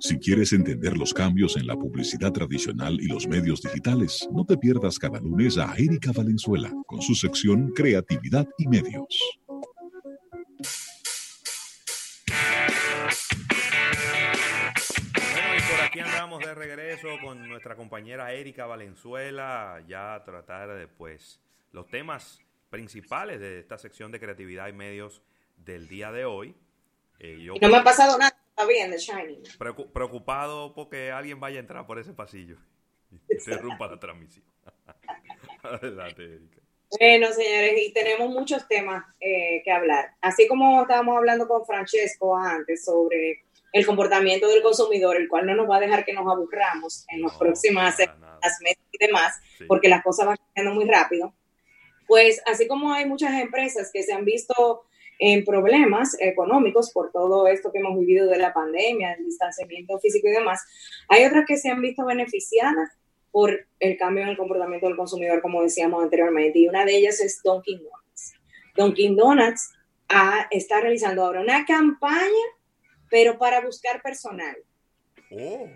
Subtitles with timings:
[0.00, 4.56] Si quieres entender los cambios en la publicidad tradicional y los medios digitales, no te
[4.56, 9.38] pierdas cada lunes a Erika Valenzuela con su sección Creatividad y Medios.
[15.16, 20.74] Bueno, y por aquí andamos de regreso con nuestra compañera Erika Valenzuela, ya a tratar
[20.74, 21.40] de pues
[21.72, 25.22] los temas principales de esta sección de creatividad y medios
[25.56, 26.54] del día de hoy.
[27.20, 29.42] Eh, no me ha pasado nada todavía en The Shining.
[29.92, 32.56] preocupado porque alguien vaya a entrar por ese pasillo
[33.10, 34.44] y interrumpa la transmisión.
[35.62, 36.60] Adelante, Erika.
[36.98, 40.14] Bueno, señores, y tenemos muchos temas eh, que hablar.
[40.20, 45.56] Así como estábamos hablando con Francesco antes sobre el comportamiento del consumidor, el cual no
[45.56, 50.04] nos va a dejar que nos aburramos en las próximas meses y demás, porque las
[50.04, 51.34] cosas van cambiando muy rápido.
[52.06, 54.84] Pues así como hay muchas empresas que se han visto
[55.18, 60.28] en problemas económicos por todo esto que hemos vivido de la pandemia, el distanciamiento físico
[60.28, 60.62] y demás,
[61.08, 62.90] hay otras que se han visto beneficiadas
[63.30, 67.20] por el cambio en el comportamiento del consumidor, como decíamos anteriormente, y una de ellas
[67.20, 68.34] es Dunkin' Donuts.
[68.76, 69.70] Dunkin' Donuts
[70.50, 72.44] está realizando ahora una campaña,
[73.10, 74.56] pero para buscar personal.
[75.30, 75.68] Oh.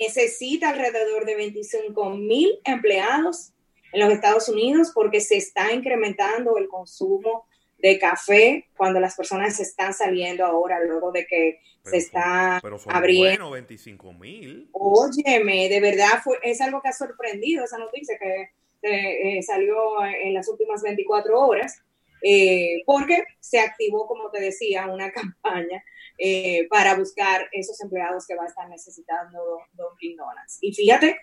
[0.00, 3.52] Necesita alrededor de 25 mil empleados
[3.92, 7.46] en los Estados Unidos porque se está incrementando el consumo
[7.82, 12.78] de café cuando las personas se están saliendo ahora luego de que se está pero
[12.78, 13.48] son abriendo.
[13.48, 14.68] Bueno, 25 mil.
[14.72, 18.50] Óyeme, de verdad fue, es algo que ha sorprendido esa noticia que
[18.82, 21.82] eh, salió en las últimas 24 horas,
[22.22, 25.82] eh, porque se activó, como te decía, una campaña
[26.18, 30.58] eh, para buscar esos empleados que va a estar necesitando Dunkin' Donuts.
[30.60, 31.16] Y fíjate,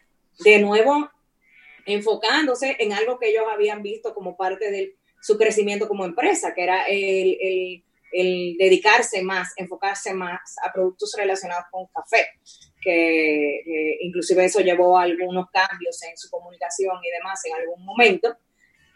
[0.44, 1.10] de nuevo,
[1.86, 6.64] enfocándose en algo que ellos habían visto como parte del su crecimiento como empresa, que
[6.64, 7.84] era el,
[8.58, 12.28] dedicarse más, enfocarse más a productos relacionados con café,
[12.82, 13.62] que
[14.02, 18.36] inclusive eso llevó a algunos cambios en su comunicación y demás en algún momento.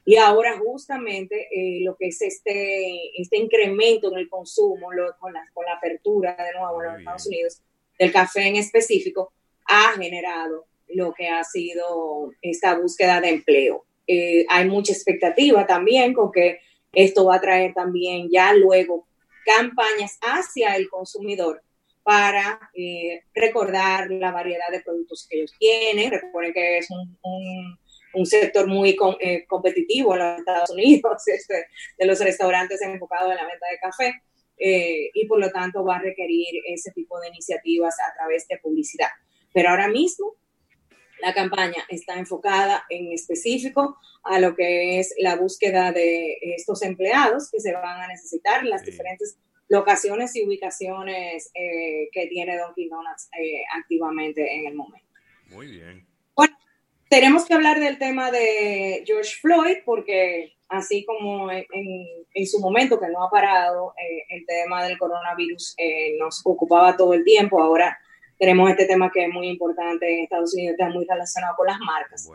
[0.06, 4.88] Y ahora justamente eh, lo que es este, este incremento en el consumo
[5.20, 7.62] con, la, con la apertura de nuevo en los Estados Unidos
[7.98, 9.32] del café en específico
[9.66, 13.86] ha generado lo que ha sido esta búsqueda de empleo.
[14.08, 16.60] Eh, hay mucha expectativa también con que
[16.92, 19.08] esto va a traer también ya luego
[19.46, 21.62] campañas hacia el consumidor
[22.04, 26.12] para eh, recordar la variedad de productos que ellos tienen.
[26.12, 27.18] Recuerden que es un,
[28.14, 33.38] un, sector muy eh, competitivo en los Estados Unidos, este, de los restaurantes enfocados en
[33.38, 34.22] la venta de café,
[34.56, 39.10] y por lo tanto va a requerir ese tipo de iniciativas a través de publicidad.
[39.54, 40.33] Pero ahora mismo
[41.24, 47.50] la campaña está enfocada en específico a lo que es la búsqueda de estos empleados
[47.50, 49.38] que se van a necesitar en las diferentes
[49.70, 55.08] locaciones y ubicaciones eh, que tiene Don Donuts eh, activamente en el momento.
[55.48, 56.06] Muy bien.
[56.36, 56.58] Bueno,
[57.10, 63.08] tenemos que hablar del tema de George Floyd porque así como en, su momento que
[63.08, 65.78] no ha parado eh, el tema del coronavirus
[66.20, 67.98] nos ocupaba todo el tiempo, ahora
[68.44, 71.80] tenemos este tema que es muy importante en Estados Unidos, está muy relacionado con las
[71.80, 72.30] marcas.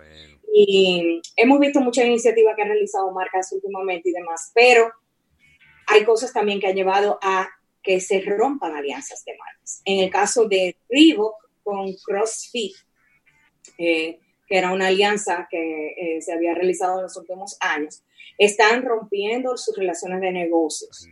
[0.55, 4.91] Y hemos visto muchas iniciativas que han realizado marcas últimamente y demás, pero
[5.87, 7.47] hay cosas también que han llevado a
[7.83, 9.83] que se rompan alianzas de marcas.
[9.85, 12.75] En el caso de Reebok con CrossFit,
[13.77, 18.03] eh, que era una alianza que eh, se había realizado en los últimos años,
[18.39, 21.07] están rompiendo sus relaciones de negocios.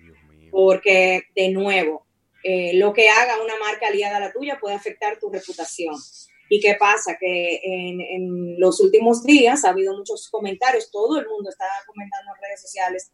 [0.50, 2.05] porque, de nuevo,
[2.48, 5.96] eh, lo que haga una marca aliada a la tuya puede afectar tu reputación.
[6.48, 7.16] ¿Y qué pasa?
[7.18, 12.42] Que en, los últimos días ha habido muchos comentarios, todo el mundo está comentando en
[12.42, 13.10] redes sociales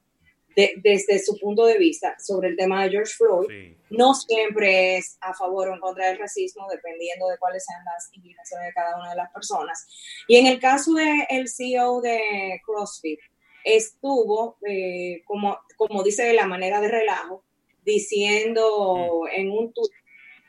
[0.55, 3.75] desde su punto de vista sobre el tema de George Floyd.
[3.89, 8.11] No siempre es a favor o en contra del racismo, dependiendo de cuáles sean las
[8.13, 9.89] inclinaciones de cada una de las personas.
[10.29, 13.21] Y en el caso del el CEO de CrossFit,
[13.65, 17.45] estuvo, eh, como, como dice de la manera de relajo,
[17.83, 19.93] diciendo en un tuit,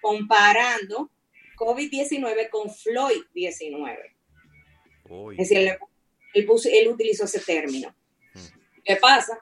[0.01, 1.09] comparando
[1.57, 3.97] COVID-19 con Floyd-19.
[5.37, 5.77] Es decir,
[6.33, 7.95] él, utilizó ese término.
[8.33, 8.81] Mm.
[8.83, 9.39] ¿Qué pasa?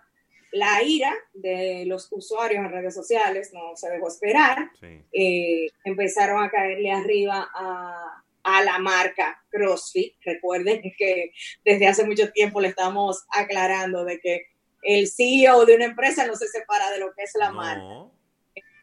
[0.52, 4.70] La ira de los usuarios en redes sociales no se dejó esperar.
[5.14, 10.16] Eh, empezaron a caerle arriba a, a la marca CrossFit.
[10.26, 11.32] Recuerden que
[11.64, 14.51] desde hace mucho tiempo le estamos aclarando de que
[14.82, 18.12] el CEO de una empresa no se separa de lo que es la marca.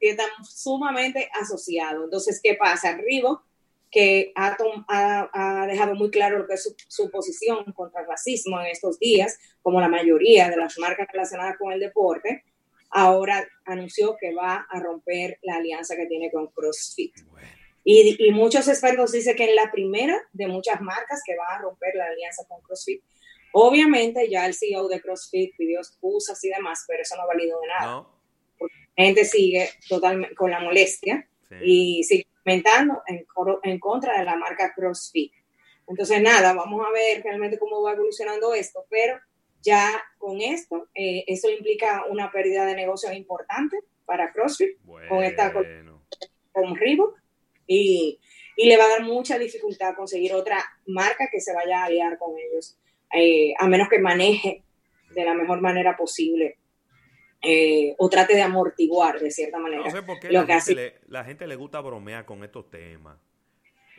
[0.00, 2.05] Están sumamente asociados.
[2.05, 2.97] Entonces, ¿qué pasa?
[2.97, 3.43] Reebok,
[3.91, 4.56] que ha,
[5.33, 9.39] ha, dejado muy claro lo que es su, posición contra el racismo en estos días,
[9.62, 12.45] como la mayoría de las marcas relacionadas con el deporte,
[12.91, 17.15] ahora anunció que va a romper la alianza que tiene con CrossFit.
[17.85, 21.62] Y, y, muchos expertos dicen que es la primera de muchas marcas que va a
[21.62, 23.03] romper la alianza con CrossFit.
[23.61, 27.61] Obviamente ya el CEO de CrossFit pidió excusas y demás, pero eso no ha valido
[27.61, 28.07] de nada.
[28.97, 31.29] la gente sigue totalmente con la molestia
[31.61, 33.27] y sigue comentando en,
[33.65, 35.33] en contra de la marca CrossFit.
[35.89, 39.19] Entonces, nada, vamos a ver realmente cómo va evolucionando esto, pero
[39.61, 44.79] ya con esto, eh, eso implica una pérdida de negocio importante para CrossFit
[45.09, 47.19] con esta con Reebok
[47.67, 48.21] y,
[48.57, 52.19] y, le va a dar mucha dificultad conseguir otra marca que se vaya a aliar
[52.19, 52.79] con ellos,
[53.13, 54.63] eh, a menos que maneje
[55.11, 56.59] de la mejor manera posible
[57.41, 59.85] eh, o trate de amortiguar de cierta manera.
[59.85, 63.19] No sé por qué la, gente le, la gente le gusta bromear con estos temas.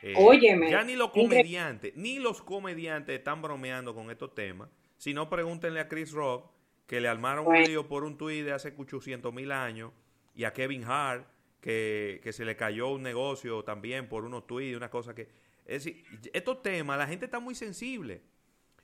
[0.02, 0.70] Eh, Óyeme.
[0.70, 4.70] Ya ni los comediantes, ni los comediantes están bromeando con estos temas.
[4.98, 6.52] Si no, pregúntenle a Chris Rock,
[6.88, 9.92] que le armaron un lío por un tuit de hace 800 mil años,
[10.36, 11.28] y a Kevin Hart,
[11.62, 15.28] que, se le cayó un negocio también por unos tuits, una cosa que...
[15.66, 16.04] Es decir,
[16.34, 18.22] estos temas, la gente está muy sensible.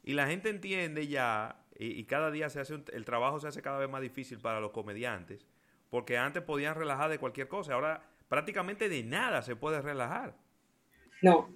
[0.08, 3.80] Y la gente entiende ya, y, cada día se hace el trabajo se hace cada
[3.80, 5.48] vez más difícil para los comediantes,
[5.90, 10.36] porque antes podían relajar de cualquier cosa, ahora prácticamente de nada se puede relajar.
[11.24, 11.50] No.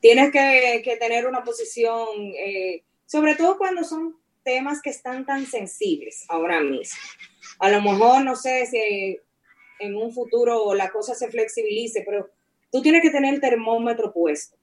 [0.00, 2.06] Tienes que, tener una posición,
[2.38, 7.00] eh, sobre todo cuando son temas que están tan sensibles ahora mismo.
[7.58, 9.18] A lo mejor, no sé si
[9.80, 12.30] en un futuro la cosa se flexibilice, pero
[12.70, 14.56] tú tienes que tener el termómetro puesto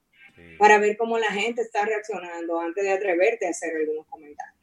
[0.58, 4.56] para ver cómo la gente está reaccionando antes de atreverte a hacer algunos comentarios.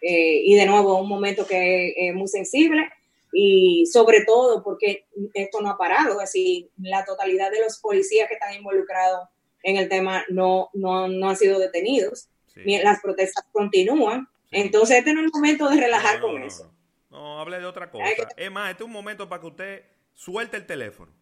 [0.00, 2.90] Eh, y de nuevo, un momento que es muy sensible
[3.32, 8.28] y sobre todo porque esto no ha parado, es decir, la totalidad de los policías
[8.28, 9.28] que están involucrados
[9.62, 15.20] en el tema no, no, no han sido detenidos, las protestas continúan, entonces este no
[15.20, 16.70] es el momento de relajar con eso.
[17.08, 18.04] No, hable de otra cosa.
[18.36, 19.84] Es más, este es un momento para que usted
[20.14, 21.12] suelte el teléfono.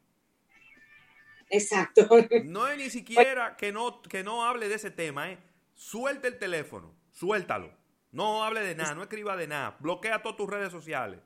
[1.51, 2.09] Exacto.
[2.45, 5.39] No es ni siquiera que no, que no hable de ese tema, ¿eh?
[5.75, 7.73] Suelte el teléfono, suéltalo.
[8.13, 9.77] No hable de nada, no escriba de nada.
[9.81, 11.21] Bloquea todas tus redes sociales.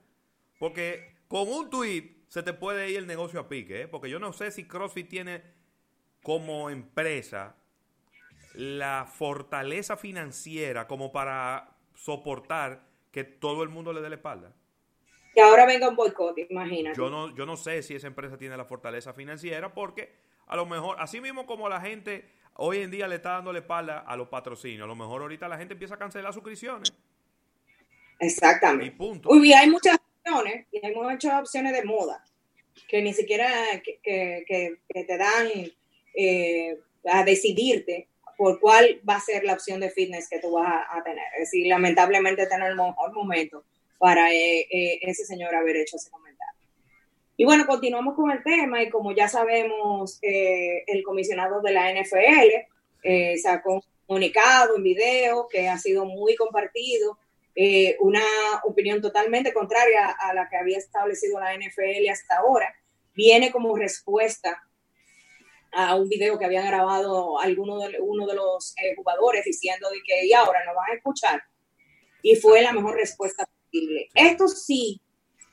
[0.59, 3.88] Porque con un tweet se te puede ir el negocio a pique, ¿eh?
[3.88, 5.43] Porque yo no sé si CrossFit tiene
[6.23, 7.56] como empresa
[8.55, 14.55] la fortaleza financiera como para soportar que todo el mundo le dé la espalda.
[15.34, 16.96] Que ahora venga un boicot, imagínate.
[16.96, 20.14] Yo no, yo no sé si esa empresa tiene la fortaleza financiera porque
[20.46, 23.58] a lo mejor, así mismo como la gente hoy en día le está dando la
[23.58, 26.92] espalda a los patrocinios, a lo mejor ahorita la gente empieza a cancelar suscripciones.
[28.20, 28.86] Exactamente.
[28.86, 29.28] Y punto.
[29.31, 29.98] Uy, hay muchas
[30.70, 32.25] y hay muchas opciones de moda
[32.88, 33.50] que ni siquiera
[33.82, 35.48] que, te dan
[36.16, 40.84] eh, a decidirte por cuál va a ser la opción de fitness que tú vas
[40.90, 41.25] a, tener.
[41.34, 43.64] Es decir, lamentablemente tener el mejor momento
[43.99, 46.69] para eh, eh, ese señor haber hecho ese comentario.
[47.37, 53.37] Y bueno, continuamos con el tema y como ya sabemos, el comisionado de la NFL
[53.43, 57.19] sacó un comunicado, un video que ha sido muy compartido
[57.56, 58.25] eh, una
[58.64, 62.75] opinión totalmente contraria a la que había establecido la NFL hasta ahora,
[63.14, 64.61] viene como respuesta
[65.73, 69.99] a un video que habían grabado alguno de, uno de los eh, jugadores diciendo de
[70.05, 71.43] que y ahora no van a escuchar.
[72.23, 73.49] Y fue la mejor respuesta
[74.15, 75.00] Esto sí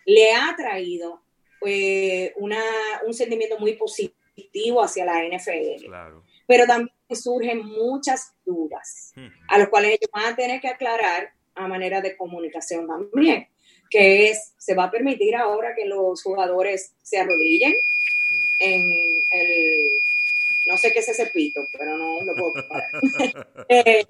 [0.06, 1.22] le ha traído
[1.66, 2.62] eh, una,
[3.06, 5.92] un sentimiento muy positivo hacia la NFL.
[6.48, 9.28] Pero también surgen muchas dudas, hmm.
[9.48, 13.48] a los cuales ellos van a tener que aclarar a manera de comunicación también,
[13.90, 17.74] que es, se va a permitir ahora que los jugadores se arrodillen
[18.62, 19.90] en el,
[20.68, 22.54] no sé qué es ese pito, pero no lo puedo
[23.70, 24.06] eh,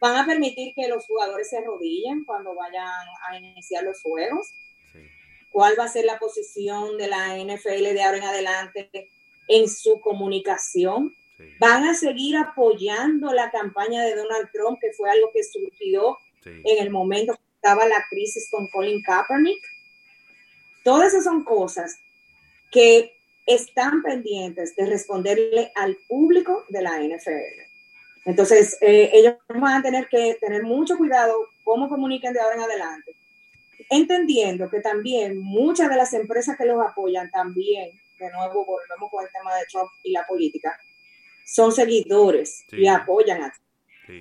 [0.00, 2.88] van a permitir que los jugadores se arrodillen cuando vayan
[3.28, 4.48] a iniciar los juegos.
[5.52, 9.10] ¿Cuál va a ser la posición de la NFL de ahora en adelante
[9.48, 11.14] en su comunicación?
[11.58, 16.82] Van a seguir apoyando la campaña de Donald Trump, que fue algo que surgió en
[16.82, 19.62] el momento que estaba la crisis con Colin Kaepernick.
[20.84, 21.98] Todas esas son cosas
[22.70, 23.12] que
[23.46, 27.69] están pendientes de responderle al público de la NFL.
[28.24, 31.34] Entonces, eh, ellos van a tener que tener mucho cuidado
[31.64, 33.16] cómo comuniquen de ahora en adelante,
[33.88, 39.24] entendiendo que también muchas de las empresas que los apoyan también, de nuevo volvemos con
[39.24, 40.78] el tema de Trump y la política,
[41.46, 43.52] son seguidores y apoyan a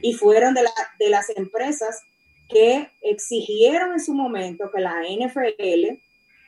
[0.01, 2.03] y fueron de, la, de las empresas
[2.47, 5.99] que exigieron en su momento que la NFL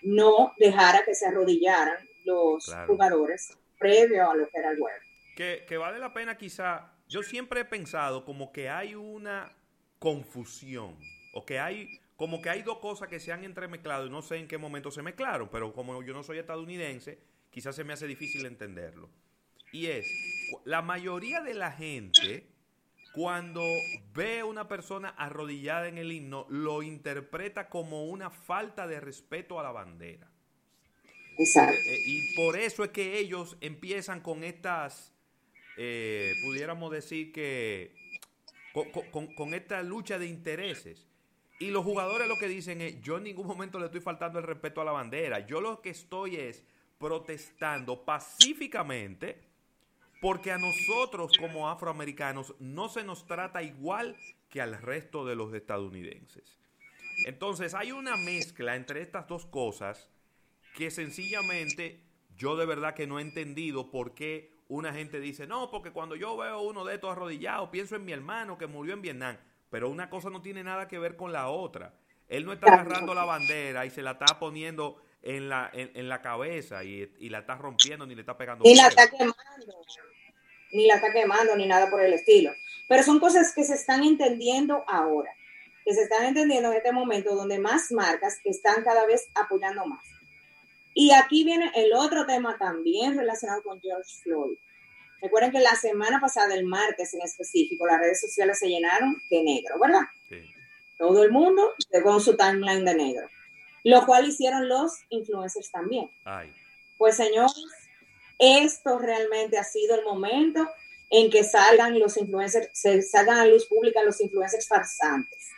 [0.04, 4.94] no dejara que se arrodillaran los jugadores previo a lo que era el web.
[5.36, 9.54] Que, que, vale la pena quizá, yo siempre he pensado como que hay una
[10.00, 10.98] confusión,
[11.34, 14.38] o que hay, como que hay dos cosas que se han entremezclado y no sé
[14.38, 18.08] en qué momento se mezclaron, pero como yo no soy estadounidense, quizás se me hace
[18.08, 19.10] difícil entenderlo.
[19.74, 20.06] Y es,
[20.64, 22.48] la mayoría de la gente,
[23.14, 23.62] cuando
[24.14, 29.60] ve a una persona arrodillada en el himno, lo interpreta como una falta de respeto
[29.60, 30.32] a la bandera.
[31.38, 31.76] Exacto.
[31.76, 35.14] Eh, y por eso es que ellos empiezan con estas,
[35.78, 37.94] eh, pudiéramos decir que,
[38.74, 41.08] con, con, esta lucha de intereses.
[41.60, 44.46] Y los jugadores lo que dicen es, yo en ningún momento le estoy faltando el
[44.46, 45.46] respeto a la bandera.
[45.46, 46.64] Yo lo que estoy es
[46.98, 49.52] protestando pacíficamente
[50.22, 54.16] porque a nosotros como afroamericanos no se nos trata igual
[54.50, 56.60] que al resto de los estadounidenses.
[57.26, 60.10] Entonces hay una mezcla entre estas dos cosas
[60.76, 62.00] que sencillamente
[62.38, 66.16] yo de verdad que no he entendido por qué una gente dice, no, porque cuando
[66.16, 69.38] yo veo uno de estos arrodillados, pienso en mi hermano que murió en Vietnam,
[69.70, 71.94] pero una cosa no tiene nada que ver con la otra.
[72.30, 76.22] Él no está agarrando la bandera y se la está poniendo en la, en, la
[76.22, 78.64] cabeza y, la está rompiendo ni le está pegando.
[78.64, 79.36] Ni la está quemando,
[80.72, 82.54] ni la está quemando, ni nada por el estilo.
[82.88, 85.32] Pero son cosas que se están entendiendo ahora,
[85.84, 90.02] que se están entendiendo en este momento donde más marcas están cada vez apoyando más.
[90.94, 94.58] Y aquí viene el otro tema también relacionado con George Floyd.
[95.22, 99.44] Recuerden que la semana pasada, el martes en específico, las redes sociales se llenaron de
[99.44, 100.02] negro, ¿verdad?
[100.28, 100.42] Sí.
[100.98, 103.28] Todo el mundo con su timeline de negro
[103.84, 106.10] lo cual hicieron los influencers también.
[106.98, 107.56] Pues señores,
[108.38, 110.68] esto realmente ha sido el momento
[111.10, 115.50] en que salgan los influencers, se salgan a luz pública los influencers farsantes.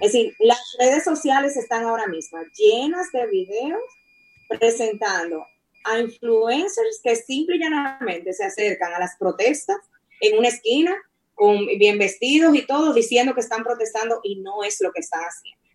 [0.00, 3.82] es decir, las redes sociales están ahora mismo llenas de videos
[4.48, 5.44] presentando
[5.84, 9.78] a influencers que simple y llanamente se acercan a las protestas
[10.20, 10.96] en una esquina
[11.34, 15.20] con bien vestidos y todo diciendo que están protestando y no es lo que están
[15.20, 15.66] haciendo.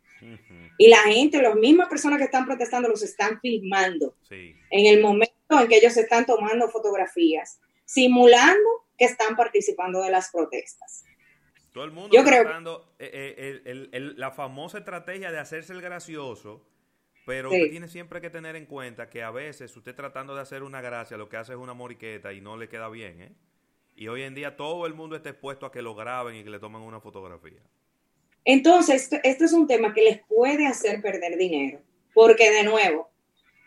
[0.78, 5.60] Y la gente, las mismas personas que están protestando, los están filmando en el momento
[5.60, 11.04] en que ellos están tomando fotografías, simulando que están participando de las protestas.
[11.72, 16.66] Todo el mundo Yo creo eh, eh, la famosa estrategia de hacerse el gracioso,
[17.26, 20.64] pero usted tiene siempre que tener en cuenta que a veces usted tratando de hacer
[20.64, 23.32] una gracia, lo que hace es una moriqueta y no le queda bien, ¿eh?
[23.96, 26.50] Y hoy en día todo el mundo está expuesto a que lo graben y que
[26.50, 27.62] le tomen una fotografía.
[28.44, 31.82] Entonces, esto, es un tema que les puede hacer perder dinero,
[32.14, 33.12] porque de nuevo,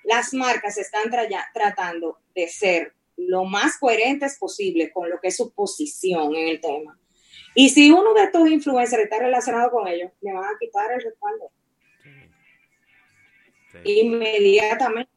[0.03, 1.11] las marcas están
[1.53, 6.61] tratando de ser lo más coherentes posible con lo que es su posición en el
[6.61, 6.99] tema.
[7.55, 11.03] Y si uno de estos influencers está relacionado con ellos, le van a quitar el
[11.03, 11.53] respaldo.
[13.85, 15.11] Inmediatamente.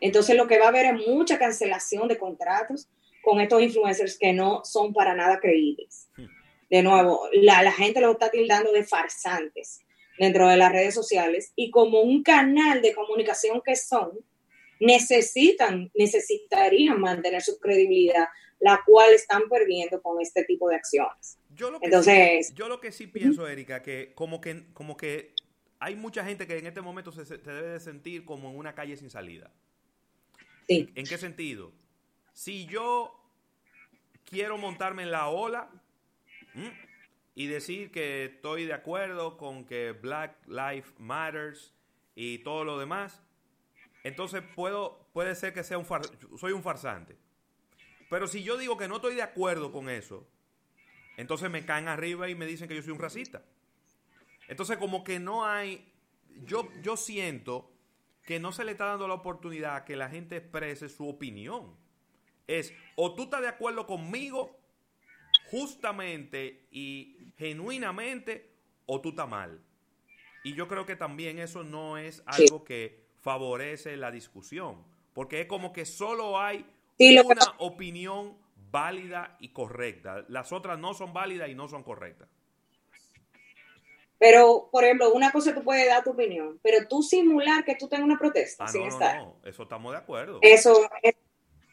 [0.00, 2.88] Entonces lo que va a haber es mucha cancelación de contratos
[3.22, 6.08] con estos influencers que no son para nada creíbles.
[6.16, 6.26] Hmm
[6.70, 9.80] de nuevo, la, gente lo está tildando de farsantes
[10.18, 14.12] dentro de las redes sociales y como un canal de comunicación que son,
[14.80, 18.26] necesitan, necesitarían mantener su credibilidad,
[18.60, 21.38] la cual están perdiendo con este tipo de acciones.
[21.54, 24.96] Yo lo que Entonces, sí, yo lo que sí pienso, Erika, que como que como
[24.96, 25.32] que
[25.80, 28.96] hay mucha gente que en este momento se, debe de sentir como en una calle
[28.96, 29.52] sin salida.
[30.66, 30.90] Sí.
[30.94, 31.72] ¿En qué sentido?
[32.32, 33.14] Si yo
[34.24, 35.70] quiero montarme en la ola,
[37.38, 41.72] y decir que estoy de acuerdo con que Black Lives Matters
[42.16, 43.22] y todo lo demás,
[44.02, 45.86] entonces puedo, puede ser que sea un
[46.36, 47.16] soy un farsante.
[48.10, 50.26] Pero si yo digo que no estoy de acuerdo con eso,
[51.16, 53.44] entonces me caen arriba y me dicen que yo soy un racista.
[54.48, 55.92] Entonces como que no hay,
[56.44, 57.70] yo, yo siento
[58.24, 61.76] que no se le está dando la oportunidad a que la gente exprese su opinión.
[62.46, 64.58] Es o tú estás de acuerdo conmigo
[65.50, 68.50] justamente y genuinamente
[68.86, 69.60] o tú estás mal.
[70.44, 75.46] Y yo creo que también eso no es algo que favorece la discusión, porque es
[75.46, 76.64] como que solo hay
[76.98, 78.38] una opinión
[78.70, 80.24] válida y correcta.
[80.28, 82.28] Las otras no son válidas y no son correctas.
[84.18, 87.88] Pero, por ejemplo, una cosa tú puedes dar tu opinión, pero tú simular que tú
[87.88, 90.40] tengas una protesta ah, no, No, eso estamos de acuerdo.
[90.42, 90.88] Eso,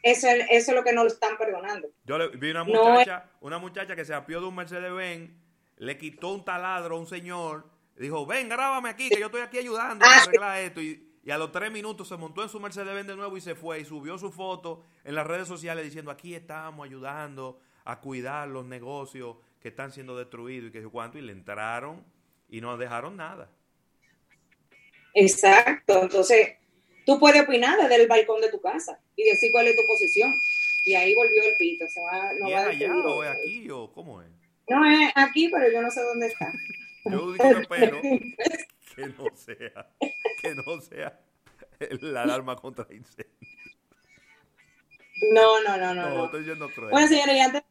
[0.02, 1.88] eso, es lo que no lo están perdonando.
[2.04, 5.32] Yo vi una muchacha, una muchacha que se apió de un Mercedes-Benz,
[5.78, 9.58] le quitó un taladro a un señor, dijo, ven, grábame aquí, que yo estoy aquí
[9.58, 10.80] ayudando a ah, arreglar esto.
[10.80, 13.80] Y, a los tres minutos se montó en su Mercedes-Benz de nuevo y se fue
[13.80, 18.64] y subió su foto en las redes sociales diciendo, aquí estamos ayudando a cuidar los
[18.64, 22.04] negocios que están siendo destruidos y que cuánto, y le entraron
[22.48, 23.50] y no dejaron nada.
[25.14, 26.56] Exacto, entonces
[27.06, 30.34] Tú puedes opinar desde el balcón de tu casa y decir cuál es tu posición.
[30.84, 31.86] Y ahí volvió el pito.
[31.86, 34.28] Se va, no va es allá o es aquí o cómo es?
[34.68, 36.52] No, es aquí, pero yo no sé dónde está.
[37.04, 38.00] yo espero
[38.96, 39.88] que no sea,
[40.42, 41.20] que no sea
[42.00, 43.32] la alarma contra incendio.
[45.32, 46.08] No, no, no, no.
[46.10, 46.24] no.
[46.24, 47.62] estoy yendo Bueno, señores, antes,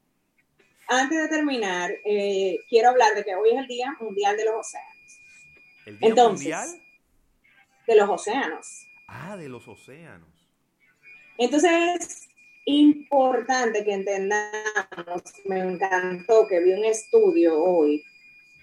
[0.87, 4.55] antes de terminar, eh, quiero hablar de que hoy es el Día Mundial de los
[4.55, 4.95] Océanos.
[5.85, 6.67] ¿El Día Mundial?
[7.87, 8.87] De los océanos.
[9.07, 10.27] Ah, de los océanos.
[11.37, 12.27] Entonces es
[12.65, 18.03] importante que entendamos, me encantó que vi un estudio hoy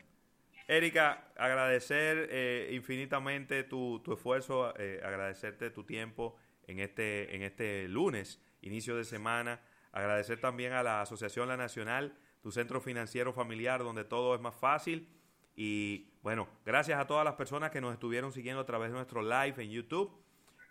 [0.67, 7.88] Erika, agradecer eh, infinitamente tu, tu esfuerzo, eh, agradecerte tu tiempo en este, en este
[7.88, 9.60] lunes, inicio de semana.
[9.93, 14.55] Agradecer también a la Asociación La Nacional, tu centro financiero familiar, donde todo es más
[14.55, 15.07] fácil.
[15.55, 19.21] Y bueno, gracias a todas las personas que nos estuvieron siguiendo a través de nuestro
[19.21, 20.12] live en YouTube.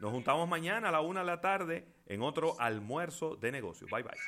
[0.01, 3.89] Nos juntamos mañana a la una de la tarde en otro almuerzo de negocios.
[3.89, 4.19] Bye bye.